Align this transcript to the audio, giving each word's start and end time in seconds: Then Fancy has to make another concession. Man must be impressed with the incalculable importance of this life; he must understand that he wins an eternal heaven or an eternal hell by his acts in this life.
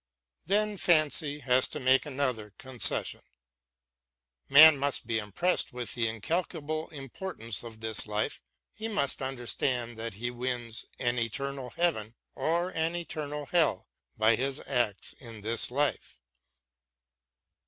Then 0.47 0.77
Fancy 0.77 1.41
has 1.41 1.67
to 1.67 1.79
make 1.79 2.07
another 2.07 2.55
concession. 2.57 3.21
Man 4.49 4.79
must 4.79 5.05
be 5.05 5.19
impressed 5.19 5.73
with 5.73 5.93
the 5.93 6.07
incalculable 6.07 6.89
importance 6.89 7.61
of 7.61 7.81
this 7.81 8.07
life; 8.07 8.41
he 8.73 8.87
must 8.87 9.21
understand 9.21 9.99
that 9.99 10.15
he 10.15 10.31
wins 10.31 10.85
an 10.97 11.19
eternal 11.19 11.69
heaven 11.69 12.15
or 12.33 12.71
an 12.71 12.95
eternal 12.95 13.45
hell 13.45 13.89
by 14.17 14.35
his 14.35 14.59
acts 14.67 15.13
in 15.19 15.41
this 15.41 15.69
life. 15.69 16.19